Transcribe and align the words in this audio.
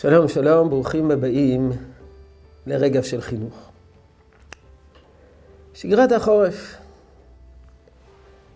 שלום, 0.00 0.28
שלום, 0.28 0.70
ברוכים 0.70 1.10
הבאים 1.10 1.70
לרגע 2.66 3.02
של 3.02 3.20
חינוך. 3.20 3.70
שגרת 5.74 6.12
החורף. 6.12 6.76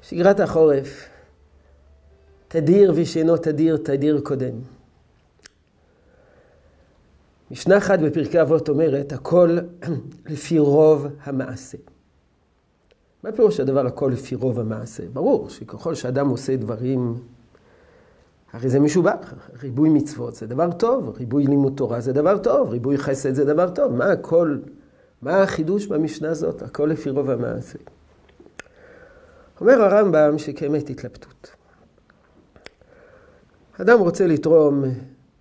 שגרת 0.02 0.40
החורף, 0.40 1.08
תדיר 2.48 2.92
ושאינו 2.96 3.36
תדיר, 3.36 3.76
תדיר 3.76 4.20
קודם. 4.24 4.52
משנה 7.50 7.78
אחת 7.78 7.98
בפרקי 7.98 8.40
אבות 8.40 8.68
אומרת, 8.68 9.12
הכל 9.12 9.58
לפי 10.30 10.58
רוב 10.58 11.06
המעשה. 11.22 11.78
מה 13.22 13.32
פירוש 13.32 13.60
הדבר 13.60 13.86
הכל 13.86 14.10
לפי 14.12 14.34
רוב 14.34 14.60
המעשה? 14.60 15.02
ברור 15.12 15.50
שככל 15.50 15.94
שאדם 15.94 16.28
עושה 16.28 16.56
דברים 16.56 17.14
הרי 18.52 18.68
זה 18.68 18.80
משובח, 18.80 19.34
ריבוי 19.62 19.88
מצוות 19.88 20.34
זה 20.34 20.46
דבר 20.46 20.72
טוב, 20.72 21.16
ריבוי 21.18 21.46
לימוד 21.46 21.72
תורה 21.76 22.00
זה 22.00 22.12
דבר 22.12 22.38
טוב, 22.38 22.70
ריבוי 22.70 22.98
חסד 22.98 23.34
זה 23.34 23.44
דבר 23.44 23.70
טוב. 23.70 23.92
מה 23.92 24.04
הכל, 24.04 24.58
מה 25.22 25.42
החידוש 25.42 25.86
במשנה 25.86 26.30
הזאת? 26.30 26.62
הכל 26.62 26.86
לפי 26.86 27.10
רוב 27.10 27.30
המעשה. 27.30 27.78
אומר 29.60 29.82
הרמב"ם 29.82 30.38
שקיימת 30.38 30.90
התלבטות. 30.90 31.50
אדם 33.80 33.98
רוצה 33.98 34.26
לתרום 34.26 34.84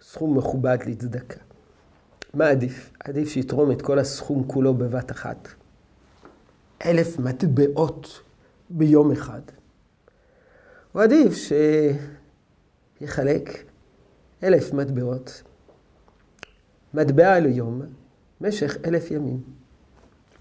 סכום 0.01 0.37
מכובד 0.37 0.77
לצדקה. 0.85 1.39
מה 2.33 2.47
עדיף? 2.47 2.91
עדיף 2.99 3.29
שיתרום 3.29 3.71
את 3.71 3.81
כל 3.81 3.99
הסכום 3.99 4.43
כולו 4.47 4.73
בבת 4.73 5.11
אחת. 5.11 5.47
אלף 6.85 7.19
מטבעות 7.19 8.21
ביום 8.69 9.11
אחד. 9.11 9.41
או 10.95 11.01
עדיף 11.01 11.33
ש... 11.33 11.53
יחלק 13.01 13.63
אלף 14.43 14.73
מטבעות, 14.73 15.43
מטבע 16.93 17.39
ליום, 17.39 17.81
משך 18.41 18.77
אלף 18.85 19.11
ימים. 19.11 19.41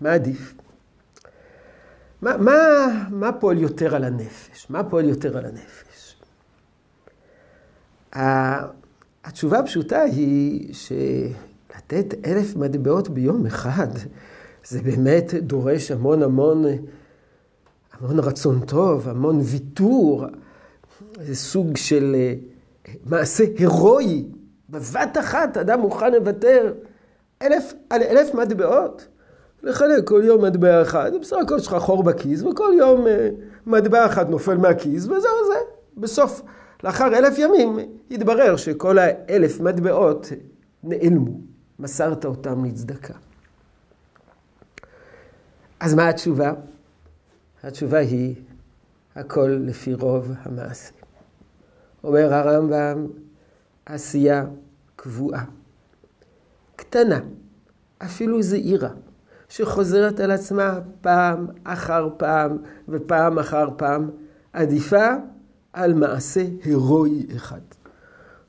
מה 0.00 0.12
עדיף? 0.12 0.54
מה, 2.22 2.36
מה, 2.36 2.52
מה 3.10 3.32
פועל 3.32 3.58
יותר 3.58 3.94
על 3.94 4.04
הנפש? 4.04 4.66
מה 4.70 4.84
פועל 4.84 5.08
יותר 5.08 5.38
על 5.38 5.44
הנפש? 5.44 6.16
התשובה 9.24 9.58
הפשוטה 9.58 10.00
היא 10.00 10.74
שלתת 10.74 12.14
אלף 12.26 12.56
מטבעות 12.56 13.08
ביום 13.08 13.46
אחד, 13.46 13.88
זה 14.64 14.82
באמת 14.82 15.34
דורש 15.34 15.90
המון 15.90 16.22
המון, 16.22 16.64
המון 17.92 18.18
רצון 18.18 18.60
טוב, 18.66 19.08
המון 19.08 19.40
ויתור, 19.40 20.26
זה 21.20 21.36
סוג 21.36 21.76
של 21.76 22.16
מעשה 23.06 23.44
הירואי. 23.58 24.24
בבת 24.70 25.18
אחת 25.20 25.56
אדם 25.56 25.80
מוכן 25.80 26.12
לוותר 26.12 26.72
אלף, 27.42 27.72
על 27.90 28.02
אלף 28.02 28.34
מטבעות. 28.34 29.06
לחלק 29.62 30.08
כל 30.08 30.22
יום 30.24 30.44
מטבע 30.44 30.82
אחד, 30.82 31.12
בסך 31.20 31.36
הכל 31.42 31.56
יש 31.58 31.66
לך 31.66 31.74
חור 31.74 32.02
בכיס, 32.02 32.42
וכל 32.42 32.72
יום 32.78 33.06
uh, 33.06 33.08
מטבע 33.66 34.06
אחד 34.06 34.30
נופל 34.30 34.56
מהכיס, 34.56 35.04
וזהו 35.04 35.46
זה. 35.46 35.58
בסוף, 35.96 36.42
לאחר 36.84 37.06
אלף 37.06 37.38
ימים, 37.38 37.78
יתברר 38.10 38.56
שכל 38.56 38.98
האלף 38.98 39.60
מטבעות 39.60 40.28
נעלמו. 40.84 41.40
מסרת 41.78 42.24
אותם 42.24 42.64
לצדקה. 42.64 43.14
אז 45.80 45.94
מה 45.94 46.08
התשובה? 46.08 46.52
התשובה 47.62 47.98
היא, 47.98 48.34
הכל 49.16 49.58
לפי 49.66 49.94
רוב 49.94 50.32
המעשה. 50.42 50.92
אומר 52.04 52.34
הרמב"ם, 52.34 53.06
עשייה 53.86 54.44
קבועה, 54.96 55.44
קטנה, 56.76 57.20
אפילו 57.98 58.42
זעירה, 58.42 58.90
שחוזרת 59.48 60.20
על 60.20 60.30
עצמה 60.30 60.80
פעם 61.00 61.46
אחר 61.64 62.08
פעם 62.16 62.58
ופעם 62.88 63.38
אחר 63.38 63.68
פעם, 63.76 64.10
עדיפה 64.52 65.06
על 65.72 65.94
מעשה 65.94 66.44
הירואי 66.64 67.26
אחד. 67.36 67.60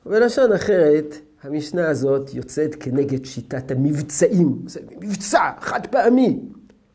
ובלשון 0.06 0.52
אחרת, 0.52 1.14
המשנה 1.42 1.88
הזאת 1.88 2.34
יוצאת 2.34 2.74
כנגד 2.80 3.24
שיטת 3.24 3.70
המבצעים. 3.70 4.62
זה 4.66 4.80
מבצע 5.00 5.50
חד 5.60 5.86
פעמי. 5.86 6.40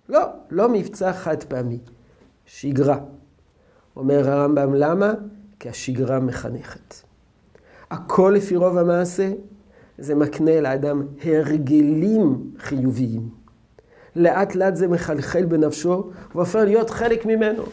לא, 0.09 0.30
לא 0.52 0.69
מבצע 0.69 1.13
חד 1.13 1.44
פעמי, 1.44 1.80
שגרה. 2.46 3.00
אומר 3.97 4.30
הרמב"ם, 4.30 4.74
למה? 4.74 5.13
כי 5.59 5.69
השגרה 5.69 6.19
מחנכת. 6.19 6.96
הכל 7.91 8.34
לפי 8.35 8.56
רוב 8.56 8.78
המעשה, 8.78 9.31
זה 9.97 10.16
מקנה 10.16 10.62
לאדם 10.62 11.08
הרגלים 11.24 12.52
חיוביים. 12.59 13.30
לאט 14.16 14.56
לאט 14.56 14.75
זה 14.75 14.88
מחלחל 14.88 15.46
בנפשו, 15.46 15.94
הוא 15.94 16.13
הופך 16.34 16.56
להיות 16.56 16.90
חלק 16.90 17.25
ממנו. 17.25 17.63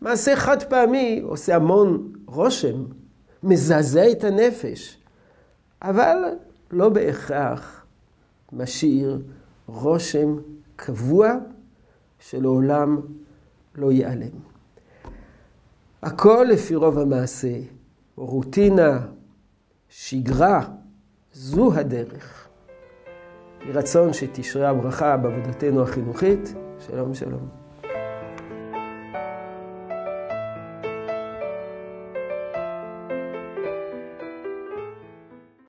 מעשה 0.00 0.36
חד 0.36 0.62
פעמי 0.62 1.20
עושה 1.24 1.56
המון 1.56 2.12
רושם, 2.26 2.84
מזעזע 3.42 4.10
את 4.10 4.24
הנפש, 4.24 4.98
אבל 5.82 6.16
לא 6.70 6.88
בהכרח 6.88 7.84
משאיר 8.52 9.22
רושם 9.66 10.36
קבוע 10.76 11.32
שלעולם 12.18 13.00
לא 13.74 13.92
ייעלם. 13.92 14.51
הכל 16.02 16.46
לפי 16.50 16.74
רוב 16.74 16.98
המעשה, 16.98 17.58
רוטינה, 18.16 19.06
שגרה, 19.88 20.64
זו 21.32 21.74
הדרך. 21.74 22.48
יהי 23.60 23.72
רצון 23.72 24.12
שתשרה 24.12 24.68
הברכה 24.68 25.16
בעבודתנו 25.16 25.82
החינוכית. 25.82 26.54
שלום 26.86 27.14
שלום. 27.14 27.61